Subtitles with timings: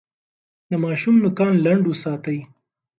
[0.69, 2.39] د ماشوم نوکان لنډ وساتئ.